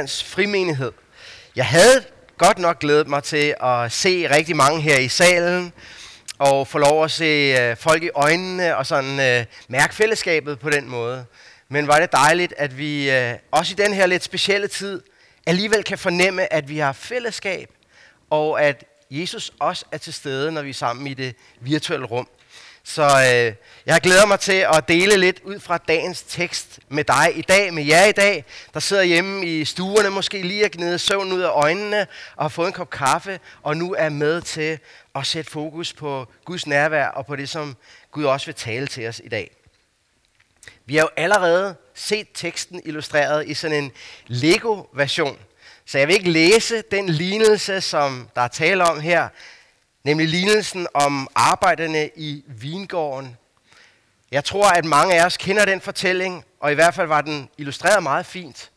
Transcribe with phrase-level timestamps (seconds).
[0.00, 0.92] Hans frimenighed.
[1.56, 2.04] Jeg havde
[2.38, 5.72] godt nok glædet mig til at se rigtig mange her i salen,
[6.38, 7.24] og få lov at se
[7.60, 11.24] øh, folk i øjnene og sådan øh, mærke fællesskabet på den måde.
[11.68, 15.02] Men var det dejligt, at vi øh, også i den her lidt specielle tid
[15.46, 17.68] alligevel kan fornemme, at vi har fællesskab,
[18.30, 22.28] og at Jesus også er til stede, når vi er sammen i det virtuelle rum.
[22.84, 23.54] Så øh,
[23.86, 27.74] jeg glæder mig til at dele lidt ud fra dagens tekst med dig i dag,
[27.74, 31.40] med jer i dag, der sidder hjemme i stuerne, måske lige er gnedet søvn ud
[31.40, 34.78] af øjnene og har fået en kop kaffe, og nu er med til
[35.14, 37.76] at sætte fokus på Guds nærvær og på det, som
[38.10, 39.50] Gud også vil tale til os i dag.
[40.86, 43.92] Vi har jo allerede set teksten illustreret i sådan en
[44.26, 45.38] Lego-version,
[45.86, 49.28] så jeg vil ikke læse den lignelse, som der er tale om her,
[50.04, 53.36] nemlig lignelsen om arbejderne i vingården.
[54.30, 57.48] Jeg tror, at mange af os kender den fortælling, og i hvert fald var den
[57.58, 58.70] illustreret meget fint.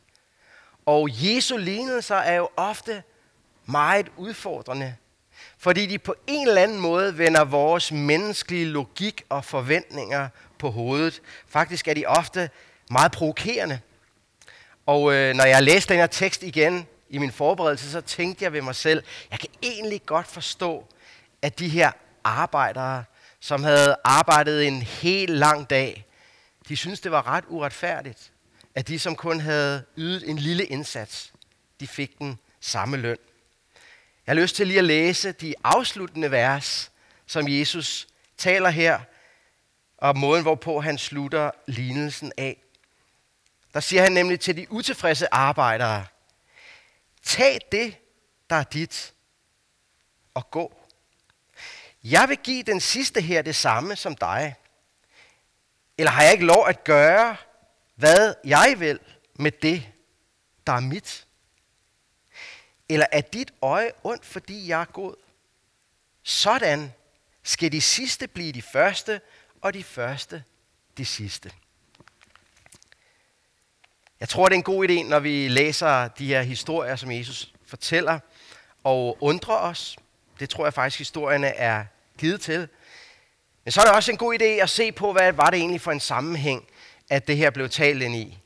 [0.85, 3.03] Og Jesu lignelser er jo ofte
[3.65, 4.95] meget udfordrende,
[5.57, 11.21] fordi de på en eller anden måde vender vores menneskelige logik og forventninger på hovedet.
[11.47, 12.49] Faktisk er de ofte
[12.91, 13.79] meget provokerende.
[14.85, 18.53] Og øh, når jeg læste den her tekst igen i min forberedelse, så tænkte jeg
[18.53, 20.87] ved mig selv, jeg kan egentlig godt forstå,
[21.43, 21.91] at de her
[22.23, 23.03] arbejdere,
[23.39, 26.05] som havde arbejdet en helt lang dag,
[26.67, 28.31] de syntes, det var ret uretfærdigt,
[28.75, 31.33] at de, som kun havde ydet en lille indsats,
[31.79, 33.17] de fik den samme løn.
[34.25, 36.91] Jeg har lyst til lige at læse de afsluttende vers,
[37.27, 38.99] som Jesus taler her,
[39.97, 42.57] og måden, hvorpå han slutter lignelsen af.
[43.73, 46.05] Der siger han nemlig til de utilfredse arbejdere,
[47.23, 47.95] tag det,
[48.49, 49.13] der er dit,
[50.33, 50.82] og gå.
[52.03, 54.55] Jeg vil give den sidste her det samme som dig.
[55.97, 57.37] Eller har jeg ikke lov at gøre,
[57.95, 58.99] hvad jeg vil
[59.33, 59.87] med det,
[60.67, 61.27] der er mit?
[62.89, 65.15] Eller er dit øje ondt, fordi jeg er god?
[66.23, 66.93] Sådan
[67.43, 69.21] skal de sidste blive de første,
[69.61, 70.43] og de første
[70.97, 71.51] de sidste.
[74.19, 77.53] Jeg tror, det er en god idé, når vi læser de her historier, som Jesus
[77.65, 78.19] fortæller,
[78.83, 79.97] og undrer os.
[80.39, 81.85] Det tror jeg faktisk, historierne er
[82.17, 82.67] givet til.
[83.63, 85.81] Men så er det også en god idé at se på, hvad var det egentlig
[85.81, 86.67] for en sammenhæng,
[87.09, 88.39] at det her blev talt ind i.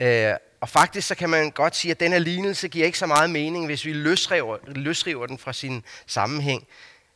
[0.00, 3.06] Øh, og faktisk så kan man godt sige, at den her lignelse giver ikke så
[3.06, 6.66] meget mening, hvis vi løsriver, løsriver den fra sin sammenhæng.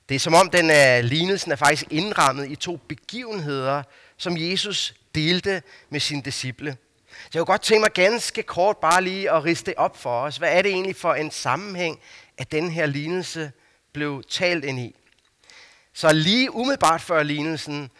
[0.08, 3.82] Det er som om, den er, lignelsen er faktisk indrammet i to begivenheder,
[4.16, 6.76] som Jesus delte med sine disciple.
[7.10, 10.36] Så jeg kunne godt tænke mig ganske kort bare lige at riste op for os.
[10.36, 12.00] Hvad er det egentlig for en sammenhæng,
[12.38, 13.52] at den her lignelse
[13.92, 14.96] blev talt ind i?
[15.96, 17.90] Så lige umiddelbart før lignelsen,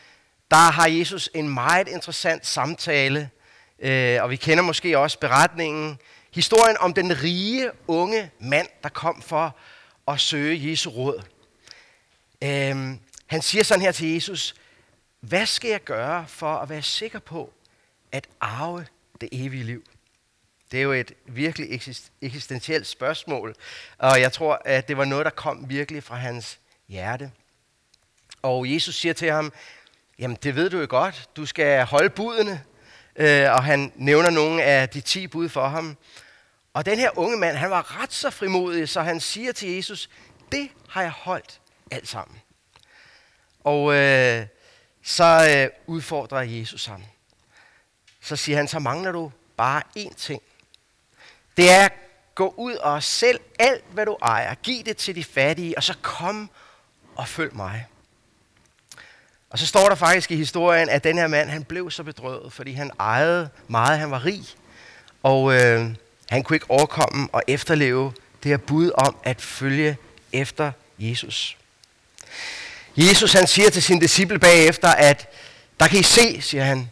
[0.50, 3.31] der har Jesus en meget interessant samtale,
[3.78, 5.99] øh, og vi kender måske også beretningen,
[6.31, 9.56] historien om den rige unge mand, der kom for
[10.09, 11.22] at søge Jesu råd.
[12.43, 12.97] Øh,
[13.27, 14.55] han siger sådan her til Jesus,
[15.21, 17.53] hvad skal jeg gøre for at være sikker på
[18.12, 18.87] at arve
[19.21, 19.84] det evige liv?
[20.72, 21.81] Det er jo et virkelig
[22.21, 23.55] eksistentielt spørgsmål,
[23.99, 27.31] og jeg tror, at det var noget, der kom virkelig fra hans hjerte.
[28.44, 29.53] Og Jesus siger til ham,
[30.19, 32.65] jamen det ved du jo godt, du skal holde budene.
[33.16, 35.97] Øh, og han nævner nogle af de ti bud for ham.
[36.72, 40.10] Og den her unge mand, han var ret så frimodig, så han siger til Jesus,
[40.53, 41.60] det har jeg holdt
[41.91, 42.41] alt sammen.
[43.60, 44.47] Og øh,
[45.03, 47.03] så øh, udfordrer Jesus ham.
[48.21, 50.43] Så siger han, så mangler du bare én ting.
[51.56, 51.88] Det er,
[52.34, 54.55] gå ud og sælg alt, hvad du ejer.
[54.55, 56.50] Giv det til de fattige, og så kom
[57.16, 57.87] og følg mig.
[59.54, 62.53] Og så står der faktisk i historien, at den her mand, han blev så bedrøvet,
[62.53, 64.44] fordi han ejede meget, han var rig.
[65.22, 65.91] Og øh,
[66.31, 68.12] han kunne ikke overkomme og efterleve
[68.43, 69.97] det her bud om at følge
[70.32, 71.56] efter Jesus.
[72.97, 75.28] Jesus han siger til sine disciple bagefter, at
[75.81, 76.91] der kan I se, siger han,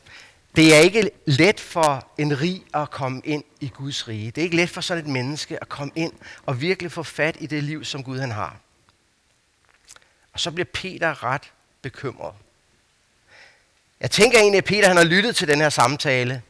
[0.56, 4.30] det er ikke let for en rig at komme ind i Guds rige.
[4.30, 6.12] Det er ikke let for sådan et menneske at komme ind
[6.46, 8.56] og virkelig få fat i det liv, som Gud han har.
[10.32, 11.52] Og så bliver Peter ret
[11.82, 12.34] bekymret.
[14.02, 16.42] Jeg tænker egentlig, at Peter han har lyttet til den her samtale.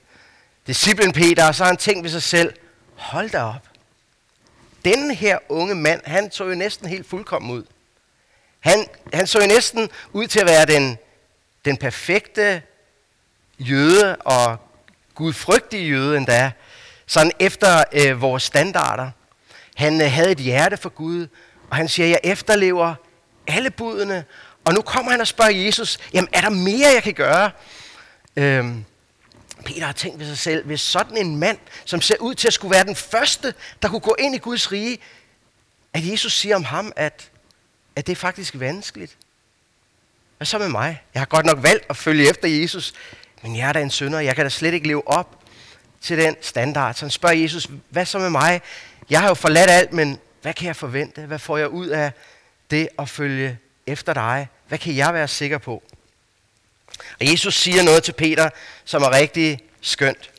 [0.67, 2.53] Disciplen Peter, og så har han tænkt ved sig selv,
[2.95, 3.69] hold da op.
[4.85, 7.65] Den her unge mand, han så jo næsten helt fuldkommen ud.
[8.61, 10.99] Han, han så jo næsten ud til at være den,
[11.65, 12.63] den perfekte
[13.59, 14.57] jøde og
[15.15, 16.53] gudfrygtige jøde endda.
[17.07, 19.11] Sådan efter øh, vores standarder.
[19.75, 21.27] Han øh, havde et hjerte for Gud,
[21.71, 22.95] og han siger, jeg efterlever
[23.47, 24.25] alle budene,
[24.65, 27.51] og nu kommer han og spørger Jesus, jamen er der mere, jeg kan gøre?
[28.37, 28.85] Øhm,
[29.65, 32.53] Peter har tænkt ved sig selv, hvis sådan en mand, som ser ud til at
[32.53, 34.99] skulle være den første, der kunne gå ind i Guds rige,
[35.93, 37.31] at Jesus siger om ham, at,
[37.97, 39.17] at det er faktisk vanskeligt.
[40.37, 41.03] Hvad så med mig?
[41.15, 42.93] Jeg har godt nok valgt at følge efter Jesus,
[43.43, 44.21] men jeg er da en synder.
[44.21, 45.39] Jeg kan da slet ikke leve op
[46.01, 46.95] til den standard.
[46.95, 48.61] Så han spørger Jesus, hvad så med mig?
[49.11, 51.27] Jeg har jo forladt alt, men hvad kan jeg forvente?
[51.27, 52.13] Hvad får jeg ud af
[52.71, 54.49] det at følge efter dig?
[54.69, 55.83] Hvad kan jeg være sikker på?
[57.21, 58.51] Og Jesus siger noget til Peter,
[58.85, 60.31] som er rigtig skønt.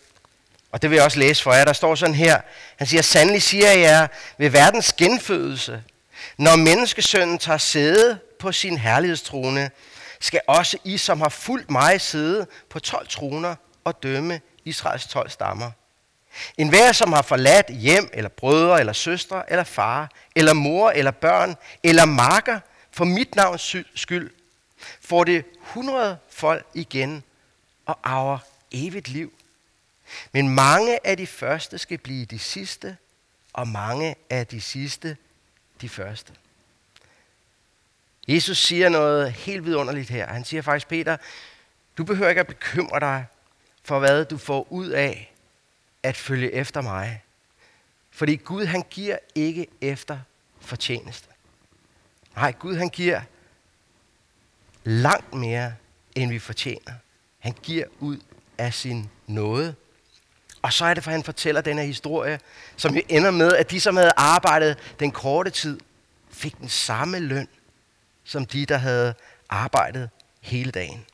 [0.72, 1.66] Og det vil jeg også læse for jer.
[1.66, 2.42] Der står sådan her.
[2.78, 4.08] Han siger, sandelig siger jeg jer,
[4.38, 5.84] ved verdens genfødelse,
[6.38, 9.72] når menneskesønnen tager sæde på sin herlighedstrone,
[10.20, 15.30] skal også I, som har fulgt mig, sidde på 12 troner og dømme Israels 12
[15.30, 15.72] stammer.
[16.58, 21.12] En hver, som har forladt hjem, eller brødre, eller søstre, eller far, eller mor, eller
[21.12, 22.60] børn, eller marker,
[22.94, 24.32] for mit navns skyld,
[25.02, 27.24] får det hundrede folk igen
[27.86, 28.40] og arver
[28.72, 29.34] evigt liv.
[30.32, 32.98] Men mange af de første skal blive de sidste,
[33.54, 35.18] og mange af de sidste
[35.82, 36.34] de første.
[38.28, 40.28] Jesus siger noget helt vidunderligt her.
[40.28, 41.18] Han siger faktisk, Peter,
[41.98, 43.26] du behøver ikke at bekymre dig
[43.84, 45.34] for, hvad du får ud af
[46.04, 47.24] at følge efter mig.
[48.12, 50.20] Fordi Gud, han giver ikke efter
[50.60, 51.33] fortjeneste.
[52.36, 53.22] Nej, Gud, han giver
[54.84, 55.74] langt mere,
[56.16, 56.94] end vi fortjener.
[57.40, 58.18] Han giver ud
[58.58, 59.76] af sin nåde.
[60.62, 62.40] Og så er det, for han fortæller den her historie,
[62.78, 65.80] som jo ender med, at de, som havde arbejdet den korte tid,
[66.32, 67.48] fik den samme løn,
[68.24, 69.14] som de, der havde
[69.50, 70.10] arbejdet
[70.42, 71.06] hele dagen.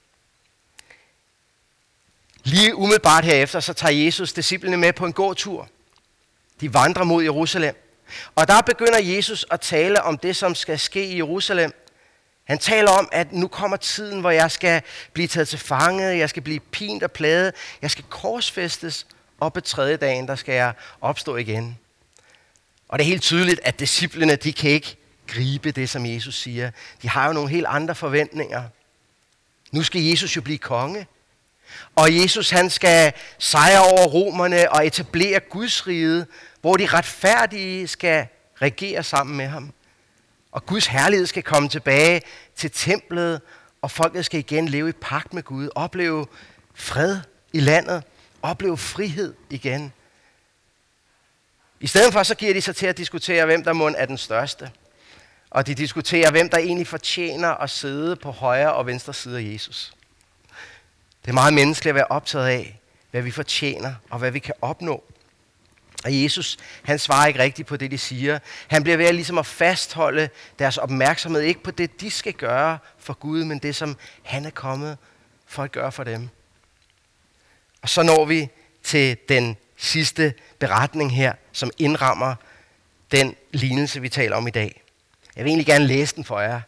[2.43, 5.69] Lige umiddelbart herefter, så tager Jesus disciplene med på en gåtur.
[6.61, 7.88] De vandrer mod Jerusalem.
[8.35, 11.73] Og der begynder Jesus at tale om det, som skal ske i Jerusalem.
[12.43, 14.81] Han taler om, at nu kommer tiden, hvor jeg skal
[15.13, 19.07] blive taget til fange, jeg skal blive pint og plaget, jeg skal korsfæstes,
[19.39, 21.77] og på tredje dagen, der skal jeg opstå igen.
[22.87, 24.97] Og det er helt tydeligt, at disciplene, de kan ikke
[25.27, 26.71] gribe det, som Jesus siger.
[27.01, 28.63] De har jo nogle helt andre forventninger.
[29.71, 31.07] Nu skal Jesus jo blive konge.
[31.95, 36.25] Og Jesus han skal sejre over romerne og etablere Guds rige,
[36.61, 38.27] hvor de retfærdige skal
[38.61, 39.73] regere sammen med ham.
[40.51, 42.21] Og Guds herlighed skal komme tilbage
[42.55, 43.41] til templet,
[43.81, 46.27] og folket skal igen leve i pagt med Gud, opleve
[46.73, 47.19] fred
[47.53, 48.03] i landet,
[48.41, 49.93] opleve frihed igen.
[51.79, 54.17] I stedet for så giver de sig til at diskutere, hvem der mund er den
[54.17, 54.71] største.
[55.49, 59.53] Og de diskuterer, hvem der egentlig fortjener at sidde på højre og venstre side af
[59.53, 59.93] Jesus.
[61.21, 62.79] Det er meget menneskeligt at være optaget af,
[63.11, 65.03] hvad vi fortjener og hvad vi kan opnå.
[66.03, 68.39] Og Jesus, han svarer ikke rigtigt på det, de siger.
[68.67, 70.29] Han bliver ved ligesom at fastholde
[70.59, 74.49] deres opmærksomhed, ikke på det, de skal gøre for Gud, men det, som han er
[74.49, 74.97] kommet
[75.45, 76.29] for at gøre for dem.
[77.81, 78.49] Og så når vi
[78.83, 82.35] til den sidste beretning her, som indrammer
[83.11, 84.81] den lignelse, vi taler om i dag.
[85.35, 86.61] Jeg vil egentlig gerne læse den for jer.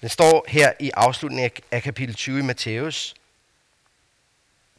[0.00, 3.14] Den står her i afslutningen af kapitel 20 i Matthæus.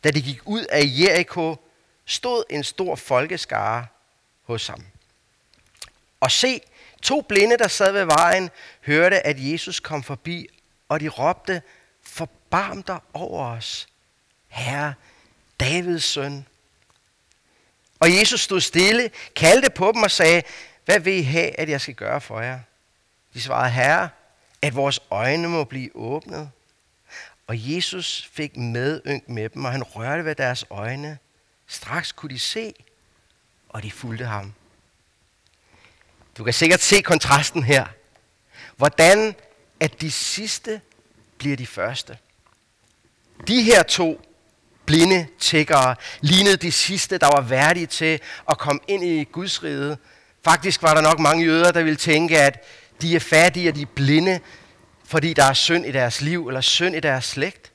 [0.03, 1.55] Da de gik ud af Jericho,
[2.11, 3.85] stod en stor folkeskare
[4.43, 4.85] hos ham.
[6.19, 6.61] Og se,
[7.01, 8.49] to blinde, der sad ved vejen,
[8.85, 10.47] hørte, at Jesus kom forbi,
[10.89, 11.61] og de råbte,
[12.03, 13.87] forbarm dig over os,
[14.47, 14.93] Herre,
[15.59, 16.45] Davids søn.
[17.99, 20.43] Og Jesus stod stille, kaldte på dem og sagde,
[20.85, 22.59] hvad vil I have, at jeg skal gøre for jer?
[23.33, 24.09] De svarede, Herre,
[24.61, 26.51] at vores øjne må blive åbnet.
[27.47, 31.17] Og Jesus fik medynk med dem, og han rørte ved deres øjne.
[31.71, 32.73] Straks kunne de se,
[33.69, 34.53] og de fulgte ham.
[36.37, 37.85] Du kan sikkert se kontrasten her.
[38.77, 39.35] Hvordan
[39.79, 40.81] at de sidste
[41.37, 42.17] bliver de første.
[43.47, 44.21] De her to
[44.85, 49.97] blinde tiggere lignede de sidste, der var værdige til at komme ind i Guds rige.
[50.43, 52.63] Faktisk var der nok mange jøder, der ville tænke, at
[53.01, 54.39] de er fattige og de er blinde,
[55.05, 57.71] fordi der er synd i deres liv eller synd i deres slægt.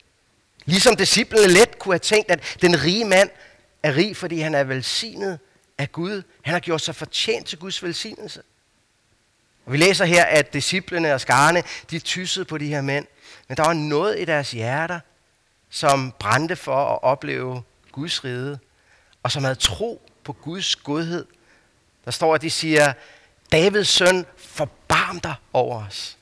[0.64, 3.30] Ligesom disciplene let kunne have tænkt, at den rige mand
[3.87, 5.38] er rig, fordi han er velsignet
[5.78, 6.23] af Gud.
[6.43, 8.43] Han har gjort sig fortjent til Guds velsignelse.
[9.66, 13.07] Og vi læser her, at disciplene og skarne, de tyssede på de her mænd.
[13.49, 15.00] Men der var noget i deres hjerter,
[15.71, 17.62] som brændte for at opleve
[17.93, 18.59] Guds rige,
[19.23, 21.26] og som havde tro på Guds godhed.
[22.05, 22.93] Der står, at de siger,
[23.52, 26.19] Davids søn, forbarm dig over os.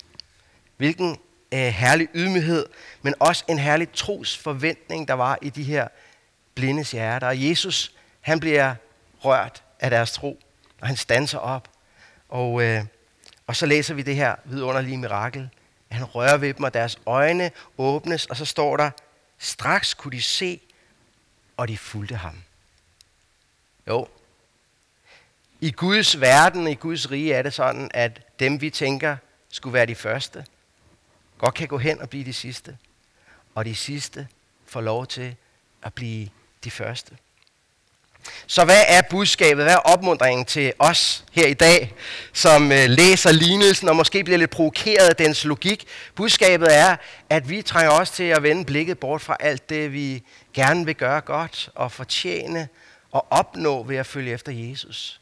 [0.76, 1.18] Hvilken
[1.52, 2.66] øh, herlig ydmyghed,
[3.02, 5.88] men også en herlig trosforventning, der var i de her
[6.54, 7.26] blindes hjerter.
[7.26, 8.74] Og Jesus, han bliver
[9.24, 10.40] rørt af deres tro,
[10.80, 11.68] og han standser op.
[12.28, 12.84] Og, øh,
[13.46, 15.50] og så læser vi det her vidunderlige mirakel.
[15.88, 18.90] Han rører ved dem, og deres øjne åbnes, og så står der,
[19.38, 20.60] straks kunne de se,
[21.56, 22.42] og de fulgte ham.
[23.88, 24.08] Jo.
[25.60, 29.16] I Guds verden, i Guds rige er det sådan, at dem vi tænker
[29.48, 30.46] skulle være de første,
[31.38, 32.78] godt kan gå hen og blive de sidste.
[33.54, 34.28] Og de sidste
[34.66, 35.36] får lov til
[35.82, 36.28] at blive
[36.64, 37.16] de første.
[38.46, 41.94] Så hvad er budskabet, hvad er opmundringen til os her i dag,
[42.32, 45.84] som øh, læser lignelsen og måske bliver lidt provokeret af dens logik?
[46.14, 46.96] Budskabet er,
[47.30, 50.22] at vi trænger os til at vende blikket bort fra alt det, vi
[50.54, 52.68] gerne vil gøre godt og fortjene
[53.12, 55.20] og opnå ved at følge efter Jesus.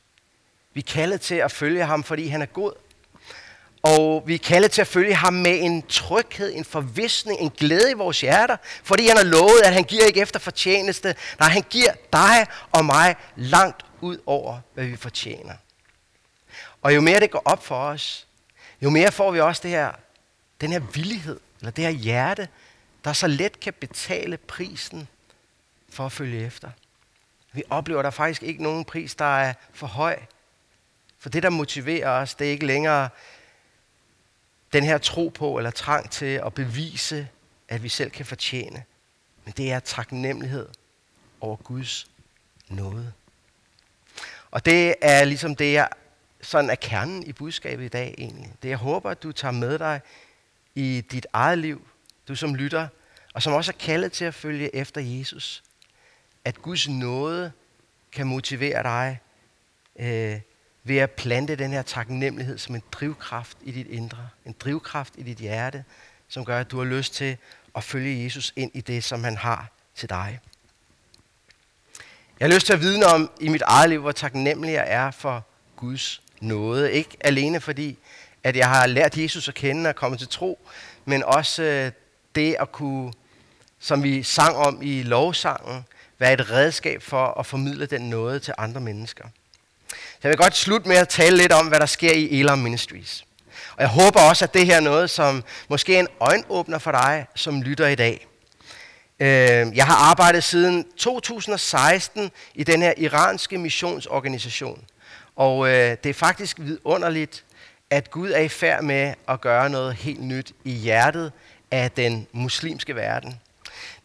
[0.74, 2.72] Vi er kaldet til at følge ham, fordi han er god.
[3.82, 7.90] Og vi er kaldet til at følge ham med en tryghed, en forvisning, en glæde
[7.90, 11.14] i vores hjerter, fordi han har lovet, at han giver ikke efter fortjeneste.
[11.38, 15.54] Nej, han giver dig og mig langt ud over, hvad vi fortjener.
[16.82, 18.26] Og jo mere det går op for os,
[18.82, 19.92] jo mere får vi også det her,
[20.60, 22.48] den her villighed, eller det her hjerte,
[23.04, 25.08] der så let kan betale prisen
[25.90, 26.70] for at følge efter.
[27.52, 30.18] Vi oplever, at der faktisk ikke nogen pris, der er for høj.
[31.18, 33.08] For det, der motiverer os, det er ikke længere
[34.72, 37.28] den her tro på eller trang til at bevise,
[37.68, 38.84] at vi selv kan fortjene.
[39.44, 40.68] Men det er taknemmelighed
[41.40, 42.06] over Guds
[42.68, 43.12] nåde.
[44.50, 45.88] Og det er ligesom det, jeg
[46.40, 48.52] sådan er kernen i budskabet i dag egentlig.
[48.62, 50.00] Det jeg håber, at du tager med dig
[50.74, 51.88] i dit eget liv,
[52.28, 52.88] du som lytter,
[53.34, 55.62] og som også er kaldet til at følge efter Jesus.
[56.44, 57.52] At Guds nåde
[58.12, 59.20] kan motivere dig
[59.96, 60.40] øh,
[60.84, 65.22] ved at plante den her taknemmelighed som en drivkraft i dit indre, en drivkraft i
[65.22, 65.84] dit hjerte,
[66.28, 67.36] som gør, at du har lyst til
[67.76, 70.40] at følge Jesus ind i det, som han har til dig.
[72.40, 75.10] Jeg har lyst til at vidne om i mit eget liv, hvor taknemmelig jeg er
[75.10, 75.46] for
[75.76, 76.92] Guds nåde.
[76.92, 77.98] Ikke alene fordi,
[78.44, 80.58] at jeg har lært Jesus at kende og komme til tro,
[81.04, 81.92] men også øh,
[82.34, 83.12] det at kunne,
[83.78, 85.84] som vi sang om i lovsangen,
[86.18, 89.24] være et redskab for at formidle den nåde til andre mennesker.
[89.92, 92.58] Så jeg vil godt slutte med at tale lidt om, hvad der sker i Elam
[92.58, 93.24] Ministries.
[93.76, 96.90] Og jeg håber også, at det her er noget, som måske er en øjenåbner for
[96.90, 98.26] dig, som lytter i dag.
[99.20, 104.84] Øh, jeg har arbejdet siden 2016 i den her iranske missionsorganisation.
[105.36, 107.44] Og øh, det er faktisk vidunderligt,
[107.90, 111.32] at Gud er i færd med at gøre noget helt nyt i hjertet
[111.70, 113.40] af den muslimske verden.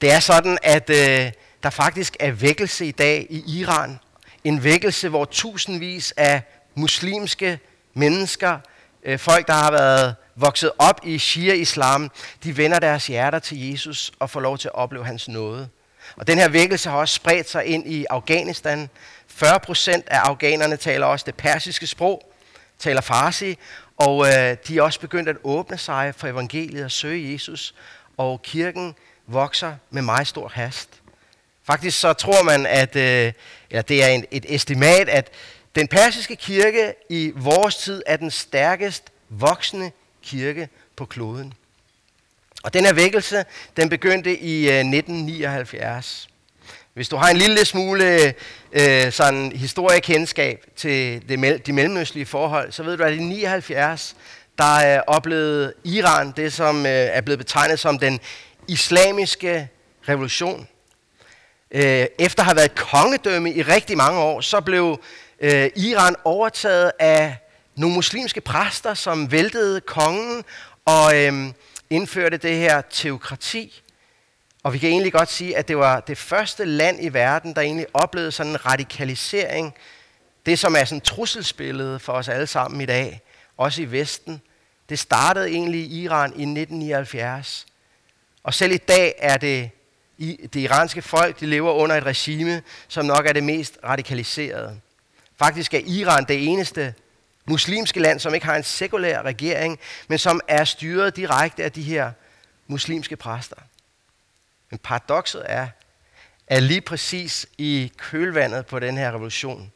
[0.02, 1.32] Det er sådan, at øh,
[1.64, 4.00] der faktisk er vækkelse i dag i Iran
[4.48, 6.42] en vækkelse, hvor tusindvis af
[6.76, 7.60] muslimske
[7.94, 8.60] mennesker,
[9.04, 12.12] øh, folk, der har været vokset op i Shia-islam,
[12.44, 15.70] de vender deres hjerter til Jesus og får lov til at opleve hans nåde.
[16.16, 18.90] Og den her vækkelse har også spredt sig ind i Afghanistan.
[19.28, 22.34] 40 procent af afghanerne taler også det persiske sprog,
[22.80, 23.58] taler farsi,
[23.98, 27.76] og øh, de er også begyndt at åbne sig for evangeliet og søge Jesus,
[28.18, 28.96] og kirken
[29.28, 30.90] vokser med meget stor hast.
[31.68, 33.34] Faktisk så tror man, at øh,
[33.70, 35.30] eller det er en, et estimat, at
[35.76, 39.92] den persiske kirke i vores tid er den stærkest voksende
[40.24, 41.54] kirke på kloden.
[42.64, 43.46] Og den her vækkelse,
[43.78, 46.30] den begyndte i øh, 1979.
[46.94, 48.34] Hvis du har en lille smule
[48.72, 54.16] øh, sådan historiekendskab til det, de mellemøstlige forhold, så ved du, at i 79,
[54.58, 58.20] der øh, oplevede Iran det, som øh, er blevet betegnet som den
[58.68, 59.70] islamiske
[60.10, 60.68] revolution.
[61.72, 65.00] Øh, efter at have været kongedømme i rigtig mange år, så blev
[65.40, 67.38] øh, Iran overtaget af
[67.76, 70.44] nogle muslimske præster, som væltede kongen
[70.86, 71.54] og øh,
[71.90, 73.82] indførte det her teokrati.
[74.64, 77.62] Og vi kan egentlig godt sige, at det var det første land i verden, der
[77.62, 79.74] egentlig oplevede sådan en radikalisering.
[80.46, 83.22] Det, som er sådan trusselsbillede for os alle sammen i dag,
[83.58, 84.42] også i Vesten.
[84.90, 87.66] Det startede egentlig i Iran i 1979.
[88.44, 89.70] Og selv i dag er det
[90.18, 94.80] i det iranske folk de lever under et regime, som nok er det mest radikaliserede.
[95.40, 96.94] Faktisk er Iran det eneste
[97.46, 101.82] muslimske land, som ikke har en sekulær regering, men som er styret direkte af de
[101.82, 102.12] her
[102.68, 103.56] muslimske præster.
[104.70, 105.68] Men paradokset er,
[106.48, 109.72] at lige præcis i kølvandet på den her revolution,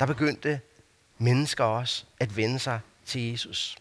[0.00, 0.60] der begyndte
[1.18, 3.76] mennesker også at vende sig til Jesus.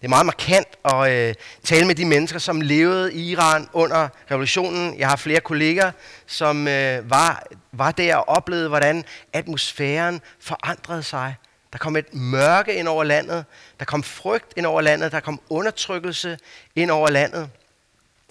[0.00, 1.34] Det er meget markant at øh,
[1.64, 4.98] tale med de mennesker, som levede i Iran under revolutionen.
[4.98, 5.92] Jeg har flere kolleger,
[6.26, 11.34] som øh, var, var der og oplevede, hvordan atmosfæren forandrede sig.
[11.72, 13.44] Der kom et mørke ind over landet.
[13.78, 15.12] Der kom frygt ind over landet.
[15.12, 16.38] Der kom undertrykkelse
[16.76, 17.50] ind over landet.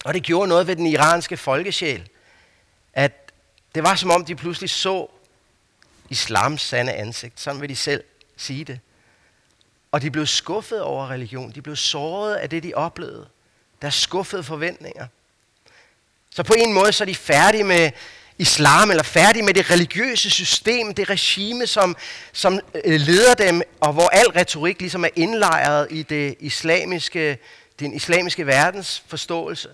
[0.04, 2.08] Og det gjorde noget ved den iranske folkesjæl.
[2.92, 3.32] At
[3.74, 5.06] det var som om, de pludselig så
[6.08, 7.40] islams sande ansigt.
[7.40, 8.04] Sådan vil de selv
[8.36, 8.80] sige det.
[9.96, 11.50] Og de blev skuffet over religion.
[11.50, 13.28] De blev såret af det, de oplevede.
[13.82, 15.06] Der skuffede forventninger.
[16.30, 17.90] Så på en måde så er de færdige med
[18.38, 21.96] islam, eller færdige med det religiøse system, det regime, som,
[22.32, 27.38] som øh, leder dem, og hvor al retorik ligesom er indlejret i det islamiske,
[27.80, 29.68] den islamiske verdens forståelse.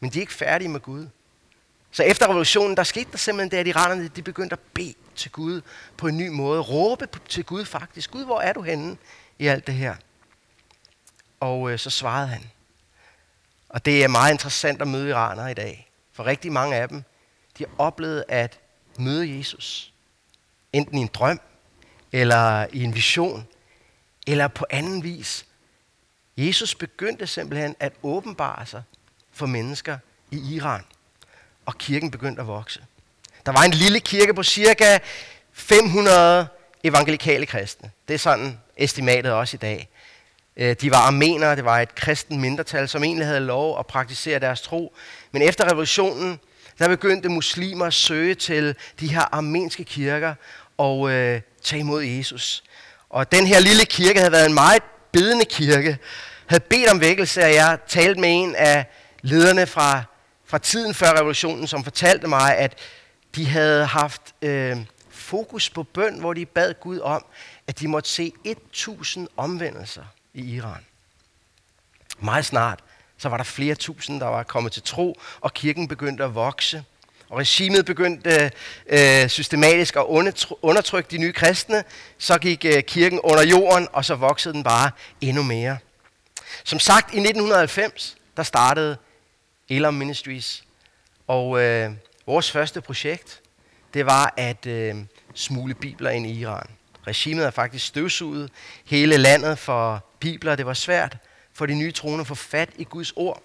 [0.00, 1.06] Men de er ikke færdige med Gud.
[1.90, 5.30] Så efter revolutionen, der skete der simpelthen det, at iranerne de begyndte at bede til
[5.30, 5.60] Gud
[5.96, 6.60] på en ny måde.
[6.60, 8.10] Råbe til Gud faktisk.
[8.10, 8.96] Gud, hvor er du henne
[9.38, 9.94] i alt det her?
[11.40, 12.50] Og øh, så svarede han.
[13.68, 15.90] Og det er meget interessant at møde iranere i dag.
[16.12, 17.02] For rigtig mange af dem,
[17.58, 18.60] de har oplevet at
[18.98, 19.92] møde Jesus.
[20.72, 21.40] Enten i en drøm,
[22.12, 23.46] eller i en vision,
[24.26, 25.46] eller på anden vis.
[26.36, 28.82] Jesus begyndte simpelthen at åbenbare sig
[29.32, 29.98] for mennesker
[30.30, 30.84] i Iran.
[31.66, 32.84] Og kirken begyndte at vokse.
[33.48, 34.98] Der var en lille kirke på cirka
[35.52, 36.46] 500
[36.84, 37.90] evangelikale kristne.
[38.08, 39.88] Det er sådan estimatet også i dag.
[40.56, 44.38] Øh, de var armenere, det var et kristen mindretal, som egentlig havde lov at praktisere
[44.38, 44.94] deres tro.
[45.32, 46.38] Men efter revolutionen,
[46.78, 50.34] der begyndte muslimer at søge til de her armenske kirker
[50.78, 52.64] og øh, tage imod Jesus.
[53.10, 55.98] Og den her lille kirke havde været en meget bedende kirke,
[56.46, 58.86] havde bedt om vækkelse, og jeg talte med en af
[59.22, 60.02] lederne fra,
[60.46, 62.78] fra tiden før revolutionen, som fortalte mig, at
[63.34, 64.76] de havde haft øh,
[65.10, 67.24] fokus på bøn, hvor de bad Gud om,
[67.66, 70.04] at de måtte se 1000 omvendelser
[70.34, 70.84] i Iran.
[72.18, 72.80] Meget snart,
[73.18, 76.84] så var der flere tusind, der var kommet til tro, og kirken begyndte at vokse.
[77.28, 78.50] Og regimet begyndte
[78.86, 80.04] øh, systematisk at
[80.62, 81.84] undertrykke de nye kristne.
[82.18, 85.78] Så gik øh, kirken under jorden, og så voksede den bare endnu mere.
[86.64, 88.96] Som sagt, i 1990, der startede
[89.68, 90.64] Elam Ministries.
[91.26, 91.90] Og øh,
[92.28, 93.40] vores første projekt,
[93.94, 94.94] det var at øh,
[95.34, 96.66] smule bibler ind i Iran.
[97.06, 98.50] Regimet har faktisk støvsuget
[98.84, 100.56] hele landet for bibler.
[100.56, 101.16] Det var svært
[101.54, 103.42] for de nye troende at få fat i Guds ord.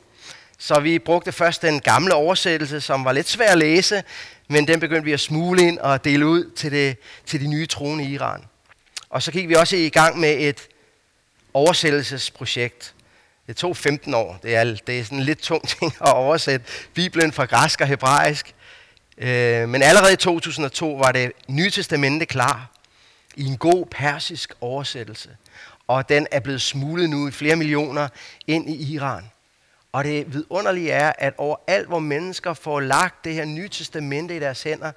[0.58, 4.04] Så vi brugte først den gamle oversættelse, som var lidt svær at læse,
[4.48, 7.66] men den begyndte vi at smule ind og dele ud til, det, til de nye
[7.66, 8.44] troende i Iran.
[9.10, 10.68] Og så gik vi også i gang med et
[11.54, 12.94] oversættelsesprojekt.
[13.48, 14.40] Det tog 15 år.
[14.44, 17.88] Det er, det er sådan en lidt tung ting at oversætte Bibelen fra græsk og
[17.88, 18.55] hebraisk.
[19.18, 22.70] Øh, men allerede i 2002 var det Nye Testamente klar
[23.36, 25.30] i en god persisk oversættelse.
[25.88, 28.08] Og den er blevet smuglet nu i flere millioner
[28.48, 29.24] ind i Iran.
[29.92, 34.40] Og det vidunderlige er, at overalt, hvor mennesker får lagt det her nye testamente i
[34.40, 34.92] deres hænder,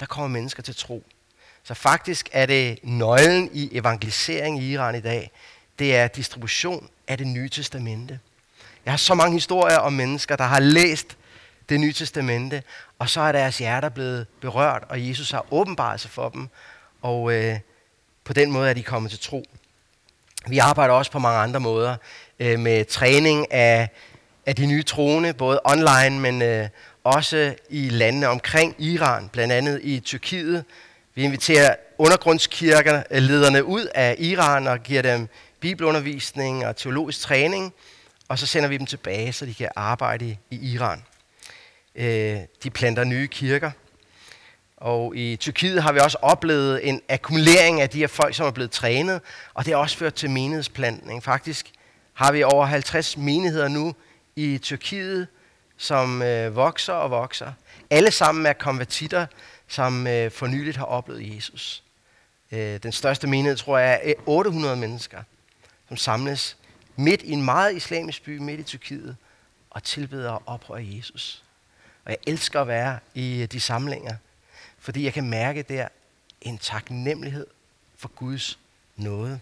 [0.00, 1.04] der kommer mennesker til tro.
[1.64, 5.30] Så faktisk er det nøglen i evangelisering i Iran i dag.
[5.78, 8.20] Det er distribution af det nye testamente.
[8.84, 11.16] Jeg har så mange historier om mennesker, der har læst
[11.68, 12.62] det nye testamente,
[12.98, 16.48] og så er deres hjerter blevet berørt, og Jesus har åbenbaret sig for dem,
[17.02, 17.58] og øh,
[18.24, 19.44] på den måde er de kommet til tro.
[20.48, 21.96] Vi arbejder også på mange andre måder
[22.38, 23.88] øh, med træning af,
[24.46, 26.68] af de nye troende, både online, men øh,
[27.04, 30.64] også i landene omkring Iran, blandt andet i Tyrkiet.
[31.14, 35.28] Vi inviterer undergrundskirkerlederne ud af Iran og giver dem
[35.60, 37.74] bibelundervisning og teologisk træning,
[38.28, 41.02] og så sender vi dem tilbage, så de kan arbejde i Iran.
[41.96, 43.70] Øh, de planter nye kirker.
[44.76, 48.50] Og i Tyrkiet har vi også oplevet en akkumulering af de her folk, som er
[48.50, 49.20] blevet trænet,
[49.54, 51.22] og det har også ført til menighedsplantning.
[51.22, 51.72] Faktisk
[52.14, 53.94] har vi over 50 menigheder nu
[54.36, 55.26] i Tyrkiet,
[55.76, 57.52] som øh, vokser og vokser.
[57.90, 59.26] Alle sammen er konvertitter,
[59.68, 61.82] som øh, for nyligt har oplevet Jesus.
[62.52, 65.22] Øh, den største menighed, tror jeg, er øh, 800 mennesker,
[65.88, 66.56] som samles
[66.96, 69.16] midt i en meget islamisk by, midt i Tyrkiet,
[69.70, 71.45] og tilbeder og oprører Jesus.
[72.06, 74.16] Og jeg elsker at være i øh, de samlinger,
[74.78, 75.88] fordi jeg kan mærke der
[76.40, 77.46] en taknemmelighed
[77.96, 78.58] for Guds
[78.96, 79.40] nåde.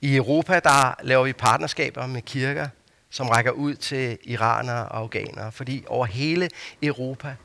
[0.00, 2.68] I Europa der laver vi partnerskaber med kirker,
[3.10, 6.50] som rækker ud til iranere og afghanere, fordi over hele
[6.82, 7.36] Europa,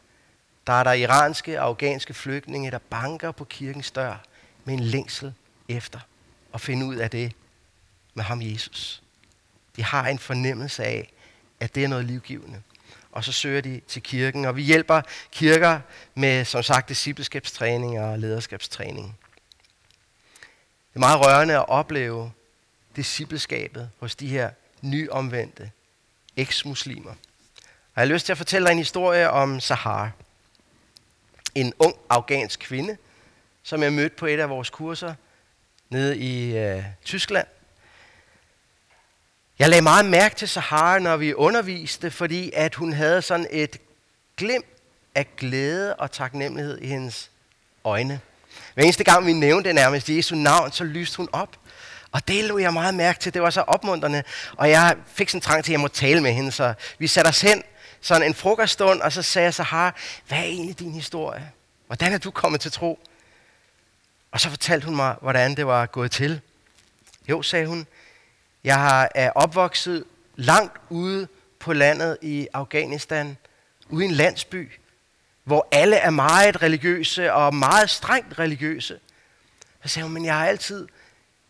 [0.68, 4.24] der er der iranske og afghanske flygtninge, der banker på kirkens dør
[4.66, 5.34] med en længsel
[5.70, 6.00] efter
[6.54, 7.34] at finde ud af det
[8.14, 9.04] med ham Jesus.
[9.76, 11.12] De har en fornemmelse af,
[11.60, 12.62] at det er noget livgivende
[13.12, 14.45] og så søger de til kirken.
[14.45, 15.80] Og vi hjælper kirker
[16.15, 19.17] med, som sagt, discipleskabstræning og lederskabstræning.
[20.89, 22.32] Det er meget rørende at opleve
[22.95, 24.50] discipleskabet hos de her
[24.82, 25.71] nyomvendte
[26.38, 27.12] eksmuslimer.
[27.12, 30.12] Og jeg har lyst til at fortælle dig en historie om Sahar.
[31.56, 32.97] En ung afghansk kvinde,
[33.63, 35.13] som jeg mødte på et af vores kurser
[35.89, 37.47] nede i øh, Tyskland–
[39.62, 43.78] jeg lagde meget mærke til Sahara, når vi underviste, fordi at hun havde sådan et
[44.38, 44.65] glimt
[45.15, 47.32] af glæde og taknemmelighed i hendes
[47.84, 48.19] øjne.
[48.74, 51.58] Hver eneste gang vi nævnte nærmest Jesu navn, så lyste hun op.
[52.12, 53.34] Og det lå jeg meget mærke til.
[53.34, 54.24] Det var så opmuntrende.
[54.58, 56.52] Og jeg fik sådan en trang til, at jeg måtte tale med hende.
[56.52, 57.63] Så vi satte os hen
[58.02, 59.95] sådan en frokoststund, og så sagde jeg Sahara,
[60.28, 61.52] hvad er egentlig din historie?
[61.88, 63.00] Hvordan er du kommet til tro?
[64.32, 66.41] Og så fortalte hun mig, hvordan det var gået til.
[67.30, 67.88] Jo, sagde hun,
[68.63, 70.04] jeg er opvokset
[70.36, 71.28] langt ude
[71.60, 73.38] på landet i Afghanistan,
[73.89, 74.71] ude i en landsby,
[75.43, 79.00] hvor alle er meget religiøse og meget strengt religiøse.
[79.84, 80.88] Så sagde hun, men jeg har altid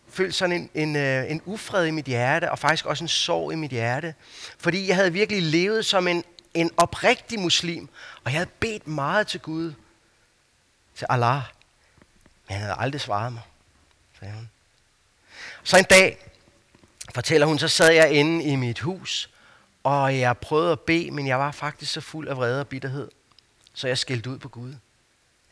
[0.10, 3.52] følt sådan en, en, øh, en ufred i mit hjerte, og faktisk også en sorg
[3.52, 4.16] i mit hjerte.
[4.58, 7.90] Fordi jeg havde virkelig levet som en, en oprigtig muslim,
[8.24, 9.74] og jeg havde bedt meget til Gud,
[10.96, 11.42] til Allah.
[12.48, 13.42] Men han havde aldrig svaret mig,
[14.20, 14.50] sagde hun.
[15.64, 16.31] Så en dag,
[17.14, 19.30] fortæller hun, så sad jeg inde i mit hus,
[19.84, 23.10] og jeg prøvede at bede, men jeg var faktisk så fuld af vrede og bitterhed,
[23.74, 24.70] så jeg skældte ud på Gud.
[24.70, 24.78] Jeg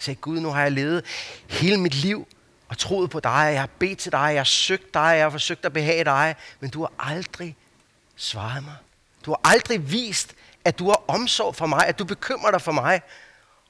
[0.04, 1.06] sagde, Gud, nu har jeg levet
[1.50, 2.28] hele mit liv
[2.68, 5.30] og troet på dig, jeg har bedt til dig, jeg har søgt dig, jeg har
[5.30, 7.56] forsøgt at behage dig, men du har aldrig
[8.16, 8.76] svaret mig.
[9.26, 10.34] Du har aldrig vist,
[10.66, 13.02] at du har omsorg for mig, at du bekymrer dig for mig.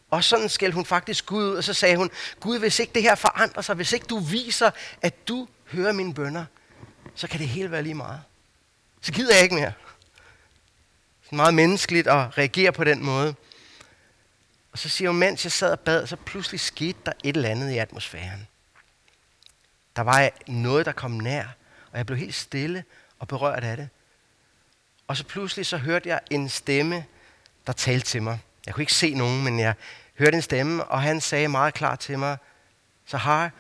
[0.10, 3.02] Og sådan skældte hun faktisk Gud ud, og så sagde hun, Gud, hvis ikke det
[3.02, 4.72] her forandrer sig, hvis ikke du viser,
[5.02, 6.46] at du hører mine bønder,
[7.16, 8.22] så kan det hele være lige meget.
[9.02, 9.74] Så gider jeg ikke mere.
[11.24, 13.36] Det er meget menneskeligt at reagere på den måde.
[14.72, 17.50] Og så siger hun, mens jeg sad og bad, så pludselig skete der et eller
[17.50, 18.48] andet i atmosfæren.
[19.96, 21.46] Der var noget, der kom nær,
[21.92, 22.84] og jeg blev helt stille
[23.20, 23.90] og berørt af det.
[25.08, 27.06] Og så pludselig så hørte jeg en stemme,
[27.68, 28.40] der talte til mig.
[28.66, 29.74] Jeg kunne ikke se nogen, men jeg
[30.20, 32.38] hørte en stemme, og han sagde meget klart til mig,
[33.06, 33.52] så har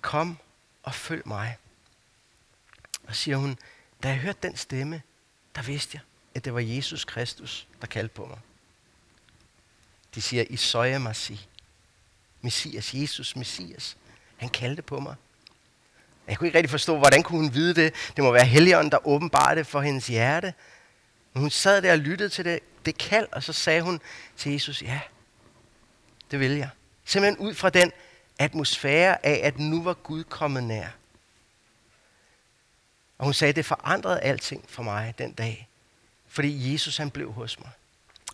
[0.00, 0.38] kom
[0.82, 1.56] og følg mig.
[3.08, 3.58] Og siger hun,
[4.02, 5.02] da jeg hørte den stemme,
[5.54, 6.02] der vidste jeg,
[6.34, 8.38] at det var Jesus Kristus, der kaldte på mig.
[10.14, 11.48] De siger, I søjer mig sig.
[12.40, 13.96] Messias, Jesus, Messias.
[14.36, 15.14] Han kaldte på mig.
[16.28, 17.94] Jeg kunne ikke rigtig forstå, hvordan kunne hun vide det.
[18.16, 20.54] Det må være Helligånden, der åbenbarede det for hendes hjerte.
[21.32, 24.00] Men hun sad der og lyttede til det, det kald, og så sagde hun
[24.36, 25.00] til Jesus, ja,
[26.30, 26.70] det vil jeg.
[27.04, 27.92] Simpelthen ud fra den
[28.38, 30.88] atmosfære af, at nu var Gud kommet nær.
[33.18, 35.68] Og hun sagde, det forandrede alting for mig den dag.
[36.28, 37.70] Fordi Jesus han blev hos mig.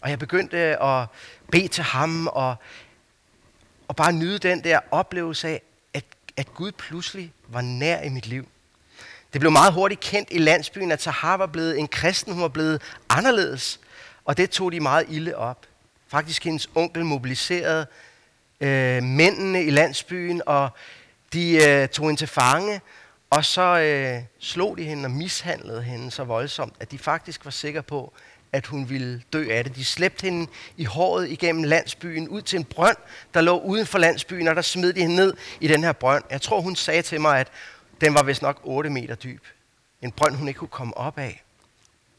[0.01, 1.07] Og jeg begyndte at
[1.53, 2.57] bede til ham og,
[3.89, 5.63] og bare nyde den der oplevelse af,
[5.95, 6.05] at,
[6.37, 8.49] at Gud pludselig var nær i mit liv.
[9.33, 12.49] Det blev meget hurtigt kendt i landsbyen, at Tahar var blevet en kristen, hun var
[12.49, 13.81] blevet anderledes.
[14.25, 15.67] Og det tog de meget ilde op.
[16.09, 17.87] Faktisk hendes onkel mobiliserede
[18.61, 20.71] øh, mændene i landsbyen, og
[21.33, 22.81] de øh, tog hende til fange,
[23.35, 27.51] og så øh, slog de hende og mishandlede hende så voldsomt, at de faktisk var
[27.51, 28.13] sikre på,
[28.53, 29.77] at hun ville dø af det.
[29.77, 32.97] De slæbte hende i håret igennem landsbyen ud til en brønd,
[33.35, 36.25] der lå uden for landsbyen, og der smed de hende ned i den her brønd.
[36.31, 37.49] Jeg tror, hun sagde til mig, at
[38.01, 39.45] den var vist nok 8 meter dyb.
[40.03, 41.43] En brønd, hun ikke kunne komme op af.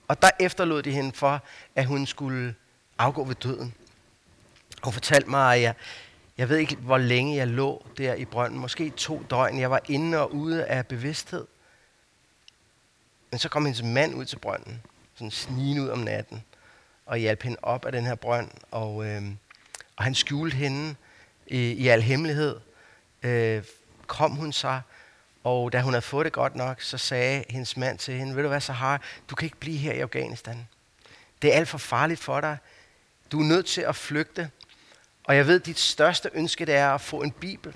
[0.08, 1.44] Og der efterlod de hende for,
[1.76, 2.56] at hun skulle
[2.98, 3.74] afgå ved døden.
[4.84, 5.74] Hun fortalte mig, at jeg,
[6.38, 8.60] jeg ved ikke, hvor længe jeg lå der i brønden.
[8.60, 9.60] Måske to døgn.
[9.60, 11.46] Jeg var inde og ude af bevidsthed.
[13.32, 14.82] Men så kom hendes mand ud til brønden,
[15.16, 16.44] sådan snigende ud om natten,
[17.06, 18.52] og hjalp hende op af den her brønd.
[18.72, 19.22] Og, øh,
[19.96, 20.96] og han skjulte hende
[21.48, 22.60] i, i al hemmelighed.
[23.24, 23.64] Øh,
[24.08, 24.80] kom hun så,
[25.44, 28.44] og da hun havde fået det godt nok, så sagde hendes mand til hende, ved
[28.44, 30.68] du hvad, Sahara, du kan ikke blive her i Afghanistan.
[31.42, 32.58] Det er alt for farligt for dig.
[33.32, 34.50] Du er nødt til at flygte.
[35.26, 37.74] Og jeg ved, at dit største ønske det er at få en bibel.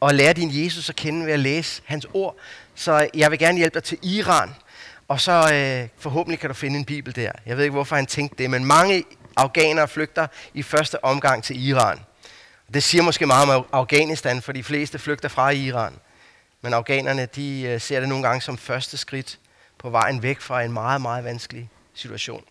[0.00, 2.36] Og lære din Jesus at kende ved at læse hans ord.
[2.74, 4.54] Så jeg vil gerne hjælpe dig til Iran.
[5.08, 7.32] Og så øh, forhåbentlig kan du finde en bibel der.
[7.46, 9.04] Jeg ved ikke, hvorfor han tænkte det, men mange
[9.36, 12.00] afghanere flygter i første omgang til Iran.
[12.74, 15.92] Det siger måske meget om Afghanistan, for de fleste flygter fra Iran.
[16.60, 19.38] Men afghanerne, de øh, ser det nogle gange som første skridt
[19.78, 22.44] på vejen væk fra en meget, meget vanskelig situation.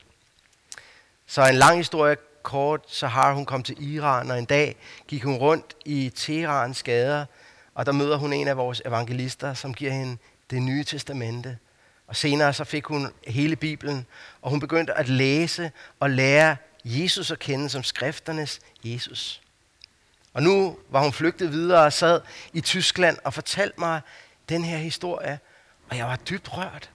[1.27, 4.75] Så en lang historie kort, Sahar, hun kom til Iran, og en dag
[5.07, 7.25] gik hun rundt i Teherans gader,
[7.75, 10.17] og der møder hun en af vores evangelister, som giver hende
[10.49, 11.57] det nye testamente.
[12.07, 14.05] Og senere så fik hun hele Bibelen,
[14.41, 19.41] og hun begyndte at læse og lære Jesus at kende som skrifternes Jesus.
[20.33, 22.21] Og nu var hun flygtet videre og sad
[22.53, 24.01] i Tyskland og fortalte mig
[24.49, 25.39] den her historie,
[25.89, 26.89] og jeg var dybt rørt.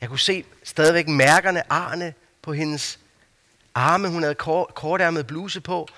[0.00, 2.98] Jeg kunne se stadigvæk mærkerne, arne på hendes
[3.74, 4.08] arme.
[4.08, 5.88] Hun havde kort, kortærmet bluse på.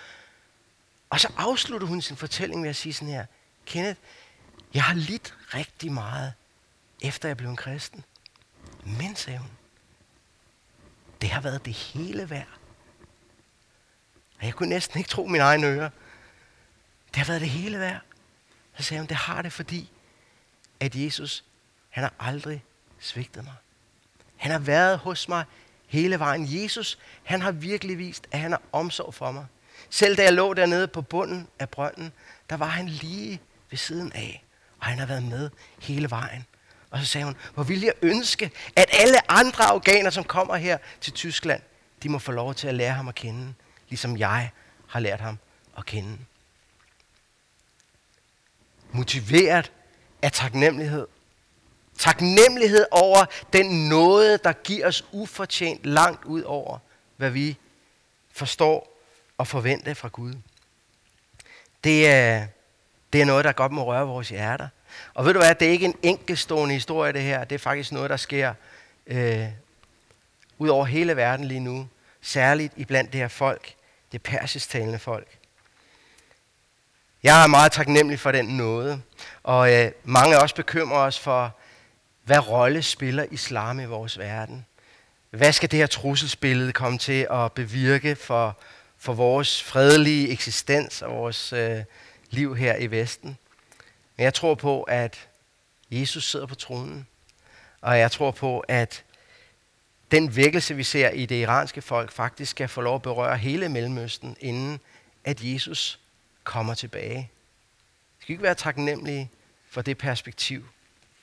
[1.11, 3.27] Og så afslutter hun sin fortælling ved at sige sådan her,
[3.67, 4.01] Kenneth,
[4.75, 6.33] jeg har lidt rigtig meget,
[7.03, 8.05] efter jeg blev en kristen.
[8.85, 9.51] Men, sagde hun,
[11.21, 12.59] det har været det hele værd.
[14.39, 15.91] Og jeg kunne næsten ikke tro mine egne ører.
[17.09, 18.01] Det har været det hele værd.
[18.77, 19.91] Så sagde hun, det har det, fordi
[20.81, 21.45] at Jesus,
[21.89, 22.65] han har aldrig
[22.99, 23.55] svigtet mig.
[24.37, 25.45] Han har været hos mig
[25.87, 26.47] hele vejen.
[26.49, 29.47] Jesus, han har virkelig vist, at han har omsorg for mig.
[29.91, 32.13] Selv da jeg lå dernede på bunden af brønden,
[32.51, 34.45] der var han lige ved siden af.
[34.79, 36.47] Og han har været med hele vejen.
[36.91, 40.79] Og så sagde hun, hvor vil jeg ønske, at alle andre afghaner, som kommer her
[41.01, 41.63] til Tyskland,
[42.03, 43.55] de må få lov til at lære ham at kende,
[43.89, 44.51] ligesom jeg
[44.89, 45.39] har lært ham
[45.79, 46.19] at kende.
[48.93, 49.73] Motiveret
[50.23, 51.07] af taknemmelighed.
[51.99, 56.79] Taknemmelighed over den nåde, der giver os ufortjent langt ud over,
[57.17, 57.57] hvad vi
[58.33, 59.03] forstår
[59.39, 60.35] og forventer fra Gud.
[61.85, 62.47] Det er,
[63.13, 64.69] det er noget, der godt må røre vores hjerter.
[65.15, 67.45] Og ved du hvad, det er ikke en enkeltstående historie det her.
[67.45, 68.55] Det er faktisk noget, der sker
[69.07, 69.47] øh,
[70.59, 71.89] ud over hele verden lige nu.
[72.21, 73.75] Særligt iblandt det her folk,
[74.13, 75.29] det persistalende folk.
[77.23, 79.03] Jeg er meget taknemmelig for den nåde,
[79.43, 81.57] og øh, mange af os bekymrer os for,
[82.27, 84.67] hvad rolle spiller islam i vores verden?
[85.31, 88.59] Hvad skal det her trusselsbillede komme til at bevirke for,
[88.99, 91.85] for vores fredelige eksistens og vores øh,
[92.31, 93.39] liv her i Vesten?
[94.17, 95.29] Men jeg tror på, at
[95.91, 97.07] Jesus sidder på tronen,
[97.81, 99.05] og jeg tror på, at
[100.11, 103.69] den vækkelse, vi ser i det iranske folk, faktisk skal få lov at berøre hele
[103.69, 104.81] Mellemøsten, inden
[105.25, 106.01] at Jesus
[106.45, 107.31] kommer tilbage.
[108.19, 109.31] Vi skal ikke være taknemmelige
[109.71, 110.69] for det perspektiv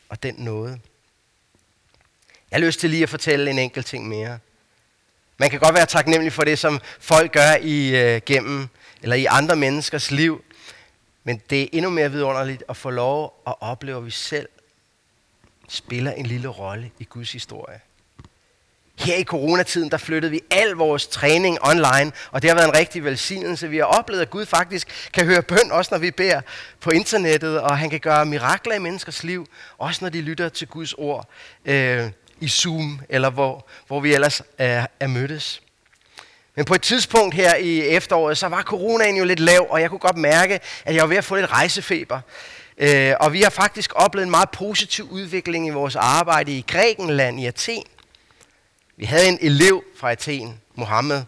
[0.10, 0.80] og den nåde.
[2.54, 4.40] Jeg har lyst til lige at fortælle en enkelt ting mere.
[5.38, 8.68] Man kan godt være taknemmelig for det, som folk gør i øh, gennem
[9.02, 10.44] eller i andre menneskers liv,
[11.24, 14.50] men det er endnu mere vidunderligt at få lov at opleve, at vi selv
[15.70, 17.80] spiller en lille rolle i Guds historie.
[19.00, 22.76] Her i coronatiden, der flyttede vi al vores træning online, og det har været en
[22.76, 23.70] rigtig velsignelse.
[23.70, 26.42] Vi har oplevet, at Gud faktisk kan høre bøn, også når vi beder
[26.80, 30.68] på internettet, og han kan gøre mirakler i menneskers liv, også når de lytter til
[30.68, 31.30] Guds ord
[31.66, 32.12] øh,
[32.44, 35.62] i Zoom, eller hvor, hvor vi ellers er, er mødtes.
[36.56, 39.90] Men på et tidspunkt her i efteråret, så var coronaen jo lidt lav, og jeg
[39.90, 42.20] kunne godt mærke, at jeg var ved at få lidt rejsefeber.
[42.78, 47.40] Øh, og vi har faktisk oplevet en meget positiv udvikling i vores arbejde i Grækenland,
[47.40, 47.84] i Athen.
[48.98, 51.24] Vi havde en elev fra Athen, Mohammed,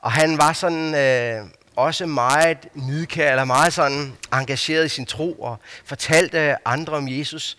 [0.00, 5.32] og han var sådan øh, også meget nidkær, eller meget sådan engageret i sin tro,
[5.32, 7.56] og fortalte andre om Jesus.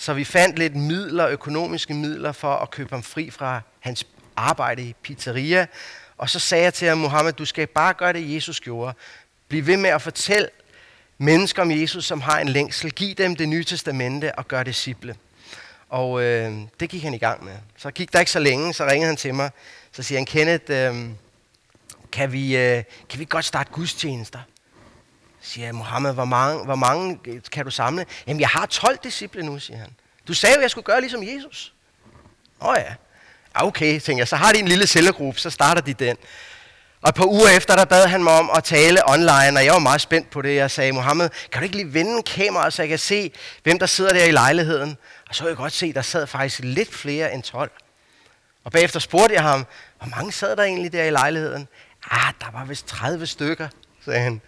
[0.00, 4.06] Så vi fandt lidt midler, økonomiske midler, for at købe ham fri fra hans
[4.36, 5.66] arbejde i pizzeria.
[6.18, 8.94] Og så sagde jeg til ham, Mohammed, du skal bare gøre det, Jesus gjorde.
[9.48, 10.48] Bliv ved med at fortælle
[11.18, 12.90] mennesker om Jesus, som har en længsel.
[12.90, 15.16] Giv dem det nye testamente og gør disciple.
[15.88, 17.54] Og øh, det gik han i gang med.
[17.76, 19.50] Så gik der ikke så længe, så ringede han til mig.
[19.92, 21.08] Så siger han, Kenneth, øh,
[22.12, 24.38] kan, vi, øh, kan vi godt starte gudstjenester?
[25.48, 28.06] Siger jeg, Mohammed, hvor mange, hvor mange øh, kan du samle?
[28.26, 29.90] Jamen, jeg har 12 disciple nu, siger han.
[30.28, 31.72] Du sagde jo, jeg skulle gøre ligesom Jesus.
[32.60, 32.94] Åh ja.
[33.54, 36.16] Ah, okay, tænker jeg, så har de en lille cellegruppe, så starter de den.
[37.02, 39.72] Og et par uger efter, der bad han mig om at tale online, og jeg
[39.72, 40.56] var meget spændt på det.
[40.56, 43.32] Jeg sagde, Mohammed, kan du ikke lige vende kameraet, så jeg kan se,
[43.62, 44.96] hvem der sidder der i lejligheden?
[45.28, 47.70] Og så kunne jeg godt se, der sad faktisk lidt flere end 12.
[48.64, 49.66] Og bagefter spurgte jeg ham,
[49.98, 51.68] hvor mange sad der egentlig der i lejligheden?
[52.10, 53.68] Ah, der var vist 30 stykker,
[54.04, 54.40] sagde han.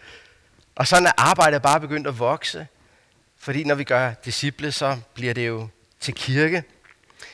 [0.75, 2.67] Og sådan er arbejdet bare begyndt at vokse.
[3.39, 5.69] Fordi når vi gør disciple, så bliver det jo
[6.01, 6.65] til kirke.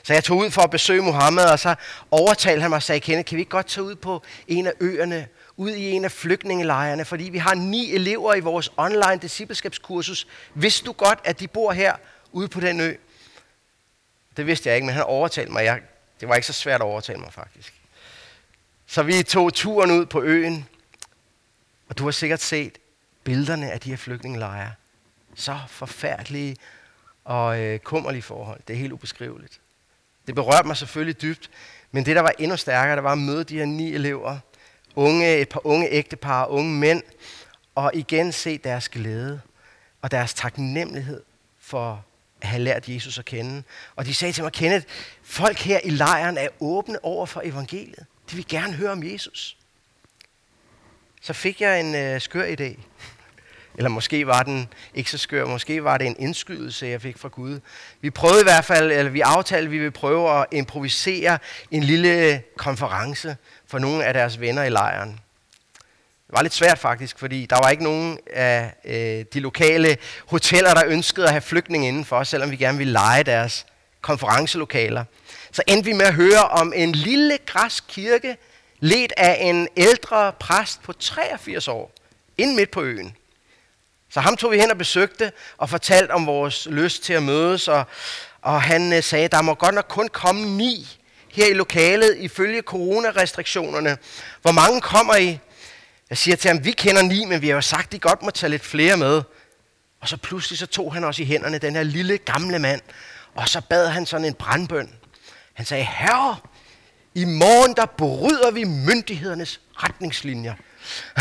[0.03, 1.75] Så jeg tog ud for at besøge Mohammed, og så
[2.11, 4.73] overtalte han mig og sagde, Kenneth, kan vi ikke godt tage ud på en af
[4.81, 10.27] øerne, ud i en af flygtningelejrene, fordi vi har ni elever i vores online discipleskabskursus.
[10.55, 11.97] Vidste du godt, at de bor her
[12.33, 12.95] ude på den ø?
[14.37, 15.65] Det vidste jeg ikke, men han overtalte mig.
[15.65, 15.81] Jeg,
[16.21, 17.75] det var ikke så svært at overtale mig faktisk.
[18.87, 20.69] Så vi tog turen ud på øen,
[21.89, 22.79] og du har sikkert set
[23.27, 24.73] billederne af de her flygtningelejre.
[25.35, 26.57] Så forfærdelige
[27.25, 28.61] og øh, kummerlige forhold.
[28.69, 29.61] Det er helt ubeskriveligt.
[30.27, 31.51] Det berørte mig selvfølgelig dybt,
[31.93, 34.39] men det, der var endnu stærkere, det var at møde de her ni elever,
[34.95, 37.03] unge, et par unge ægtepar, unge mænd,
[37.75, 39.41] og igen se deres glæde
[40.03, 41.23] og deres taknemmelighed
[41.61, 42.05] for
[42.41, 43.63] at have lært Jesus at kende.
[43.97, 44.87] Og de sagde til mig, Kenneth,
[45.23, 48.07] folk her i lejren er åbne over for evangeliet.
[48.31, 49.57] De vil gerne høre om Jesus.
[51.23, 52.81] Så fik jeg en øh, skør idé.
[53.77, 57.29] Eller måske var den ikke så skør, måske var det en indskydelse, jeg fik fra
[57.29, 57.61] Gud.
[58.01, 61.39] Vi prøvede i hvert fald, eller vi aftalte, at vi ville prøve at improvisere
[61.71, 63.37] en lille konference
[63.67, 65.21] for nogle af deres venner i lejren.
[66.27, 70.75] Det var lidt svært faktisk, fordi der var ikke nogen af øh, de lokale hoteller,
[70.75, 73.67] der ønskede at have flygtninge indenfor, selvom vi gerne ville lege deres
[74.01, 75.05] konferencelokaler.
[75.53, 78.37] Så endte vi med at høre om en lille græsk kirke,
[78.81, 81.93] ledt af en ældre præst på 83 år,
[82.39, 83.17] ind midt på øen.
[84.11, 87.69] Så ham tog vi hen og besøgte og fortalte om vores lyst til at mødes,
[87.69, 87.85] og,
[88.43, 90.99] og han øh, sagde, der må godt nok kun komme ni
[91.33, 93.99] her i lokalet ifølge coronarestriktionerne.
[94.43, 95.39] Hvor mange kommer I?
[96.11, 98.23] Jeg siger til ham, vi kender ni, men vi har jo sagt, at I godt
[98.23, 99.23] må tage lidt flere med.
[100.01, 102.81] Og så pludselig så tog han også i hænderne, den her lille gamle mand,
[103.35, 104.91] og så bad han sådan en brandbøn.
[105.55, 106.37] Han sagde, herre,
[107.15, 110.55] i morgen der bryder vi myndighedernes retningslinjer.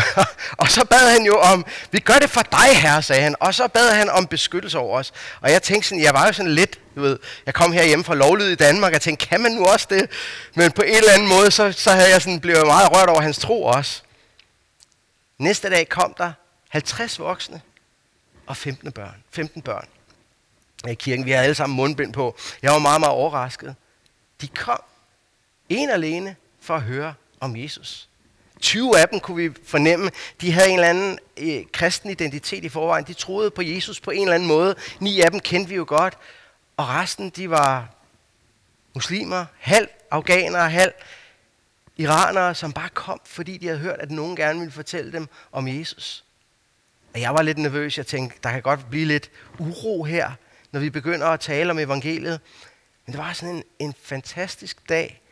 [0.62, 3.34] og så bad han jo om, vi gør det for dig, herre, sagde han.
[3.40, 5.12] Og så bad han om beskyttelse over os.
[5.40, 8.04] Og jeg tænkte sådan, jeg var jo sådan lidt, du ved, jeg kom her hjem
[8.04, 10.10] fra lovlyd i Danmark, og tænkte, kan man nu også det?
[10.54, 13.20] Men på en eller anden måde, så, så havde jeg sådan, blevet meget rørt over
[13.20, 14.02] hans tro også.
[15.38, 16.32] Næste dag kom der
[16.68, 17.60] 50 voksne
[18.46, 19.22] og 15 børn.
[19.30, 19.88] 15 børn
[20.88, 21.24] i kirken.
[21.24, 22.36] Vi havde alle sammen mundbind på.
[22.62, 23.74] Jeg var meget, meget overrasket.
[24.40, 24.82] De kom
[25.68, 28.08] en alene for at høre om Jesus.
[28.66, 32.68] 20 af dem kunne vi fornemme, de havde en eller anden øh, kristen identitet i
[32.68, 33.04] forvejen.
[33.04, 34.74] De troede på Jesus på en eller anden måde.
[35.00, 36.18] Ni af dem kendte vi jo godt.
[36.76, 37.94] Og resten, de var
[38.94, 40.92] muslimer, halv afghanere, halv
[41.96, 45.68] iranere, som bare kom, fordi de havde hørt, at nogen gerne ville fortælle dem om
[45.68, 46.24] Jesus.
[47.14, 47.98] Og jeg var lidt nervøs.
[47.98, 50.30] Jeg tænkte, der kan godt blive lidt uro her,
[50.72, 52.40] når vi begynder at tale om evangeliet.
[53.06, 55.22] Men det var sådan en, en fantastisk dag.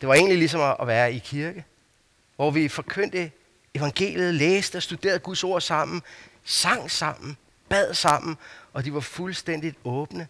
[0.00, 1.64] Det var egentlig ligesom at, at være i kirke
[2.38, 3.30] hvor vi forkyndte
[3.74, 6.02] evangeliet, læste og studerede Guds ord sammen,
[6.44, 7.36] sang sammen,
[7.68, 8.36] bad sammen,
[8.72, 10.28] og de var fuldstændigt åbne.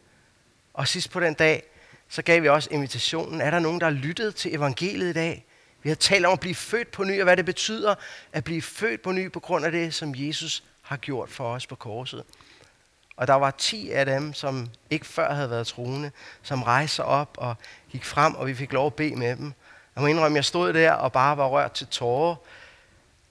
[0.74, 1.62] Og sidst på den dag,
[2.08, 3.40] så gav vi også invitationen.
[3.40, 5.46] Er der nogen, der har lyttet til evangeliet i dag?
[5.82, 7.94] Vi har talt om at blive født på ny, og hvad det betyder
[8.32, 11.66] at blive født på ny på grund af det, som Jesus har gjort for os
[11.66, 12.24] på korset.
[13.16, 16.10] Og der var ti af dem, som ikke før havde været troende,
[16.42, 17.56] som rejste sig op og
[17.90, 19.52] gik frem, og vi fik lov at bede med dem.
[19.98, 22.34] Jeg må indrømme, jeg stod der og bare var rørt til tårer,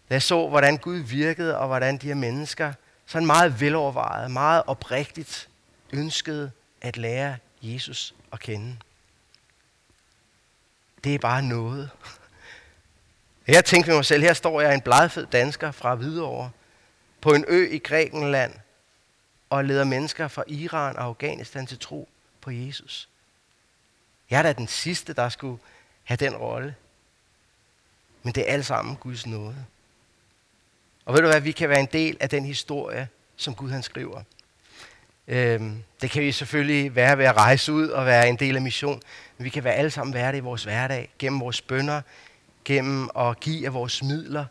[0.09, 2.73] da jeg så, hvordan Gud virkede, og hvordan de her mennesker,
[3.05, 5.49] sådan meget velovervejet, meget oprigtigt,
[5.93, 6.51] ønskede
[6.81, 8.77] at lære Jesus at kende.
[11.03, 11.89] Det er bare noget.
[13.47, 16.51] Jeg tænkte med mig selv, her står jeg en blegfed dansker fra Hvidovre,
[17.21, 18.53] på en ø i Grækenland,
[19.49, 22.09] og leder mennesker fra Iran og Afghanistan til tro
[22.41, 23.09] på Jesus.
[24.29, 25.59] Jeg er da den sidste, der skulle
[26.07, 26.75] have den rolle.
[28.23, 29.65] Men det er alt sammen Guds nåde.
[31.05, 33.83] Og ved du hvad, vi kan være en del af den historie, som Gud han
[33.83, 34.21] skriver.
[35.27, 38.61] Øhm, det kan vi selvfølgelig være ved at rejse ud og være en del af
[38.61, 39.01] mission,
[39.37, 42.01] men vi kan være alle sammen være det i vores hverdag, gennem vores bønder,
[42.65, 44.45] gennem at give af vores midler,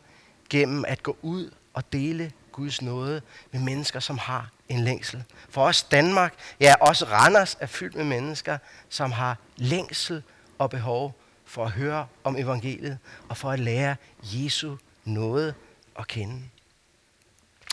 [0.51, 5.25] gennem at gå ud og dele Guds nåde med mennesker, som har en længsel.
[5.51, 10.23] For os Danmark, ja også Randers er fyldt med mennesker, som har længsel
[10.59, 11.15] og behov
[11.57, 15.55] for at høre om evangeliet og for at lære Jesu noget
[15.99, 16.43] at kende.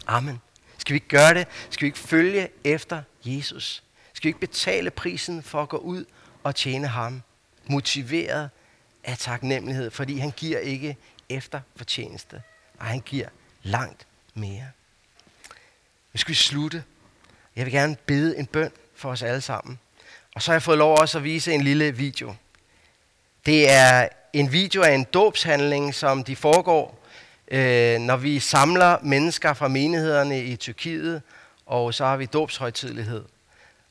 [0.08, 0.42] Amen.
[0.78, 1.48] Skal vi ikke gøre det?
[1.70, 3.84] Skal vi ikke følge efter Jesus?
[4.14, 6.06] Skal vi ikke betale prisen for at gå ud
[6.44, 7.22] og tjene ham?
[7.66, 8.50] Motiveret
[9.04, 10.98] af taknemmelighed, fordi han giver ikke
[11.30, 12.42] efter fortjeneste.
[12.80, 13.28] Og han giver
[13.64, 14.68] langt mere.
[16.14, 16.84] Nu skal vi slutte.
[17.56, 19.80] Jeg vil gerne bede en bøn for os alle sammen.
[20.36, 22.36] Og så har jeg fået lov også at vise en lille video.
[23.46, 27.00] Det er en video af en dåbshandling, som de foregår,
[27.52, 31.22] øh, når vi samler mennesker fra menighederne i Tyrkiet,
[31.66, 33.24] og så har vi dåbshøjtidlighed.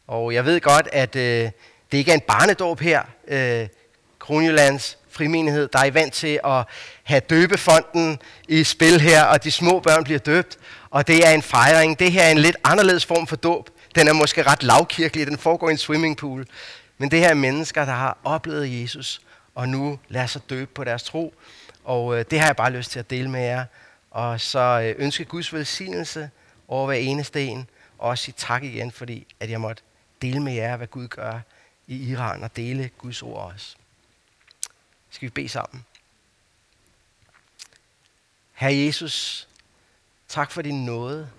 [0.06, 1.50] Og jeg ved godt, at øh,
[1.92, 3.02] det ikke er en barnedåb her.
[3.28, 3.68] Øh,
[4.18, 6.64] Kronjyllands frimenighed, der er i vant til at
[7.02, 10.58] have døbefonden i spil her, og de små børn bliver døbt.
[10.90, 11.98] Og det er en fejring.
[11.98, 13.70] Det her er en lidt anderledes form for dåb.
[13.94, 16.46] Den er måske ret lavkirkelig, den foregår i en swimmingpool.
[16.98, 19.20] Men det her er mennesker, der har oplevet Jesus,
[19.54, 21.34] og nu lader sig døbe på deres tro.
[21.84, 23.64] Og øh, det har jeg bare lyst til at dele med jer.
[24.10, 26.30] Og så øh, ønske Guds velsignelse
[26.68, 29.82] over hver eneste en, og også sige tak igen, fordi at jeg måtte
[30.22, 31.40] dele med jer, hvad Gud gør
[31.86, 33.76] i Iran, og dele Guds ord også.
[35.10, 35.84] Skal vi bede sammen?
[38.52, 39.48] Herre Jesus,
[40.28, 41.30] tak for din nåde.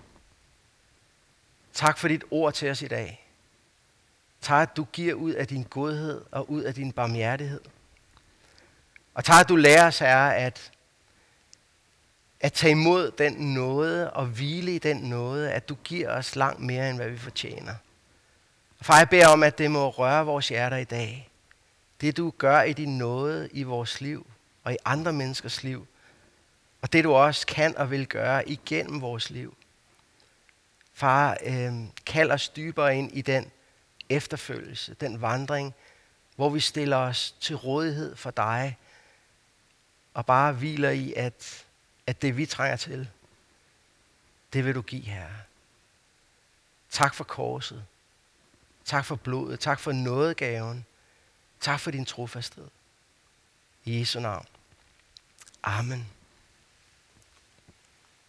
[1.72, 3.26] Tak for dit ord til os i dag.
[4.40, 7.60] Tak, at du giver ud af din godhed og ud af din barmhjertighed.
[9.14, 10.72] Og tak, at du lærer os, Herre, at,
[12.40, 16.60] at tage imod den nåde og hvile i den nåde, at du giver os langt
[16.60, 17.74] mere, end hvad vi fortjener.
[18.78, 21.30] Og far, jeg beder om, at det må røre vores hjerter i dag.
[22.00, 24.26] Det, du gør i din nåde i vores liv
[24.64, 25.86] og i andre menneskers liv.
[26.82, 29.56] Og det, du også kan og vil gøre igennem vores liv.
[30.94, 31.72] Far, øh,
[32.06, 33.50] kald os dybere ind i den
[34.08, 35.74] efterfølgelse, den vandring,
[36.36, 38.76] hvor vi stiller os til rådighed for dig,
[40.14, 41.64] og bare hviler i, at,
[42.06, 43.08] at det vi trænger til,
[44.52, 45.38] det vil du give, Herre.
[46.90, 47.84] Tak for korset.
[48.84, 49.60] Tak for blodet.
[49.60, 50.86] Tak for nådegaven.
[51.60, 52.68] Tak for din trofasthed.
[53.84, 54.46] I Jesu navn.
[55.62, 56.13] Amen.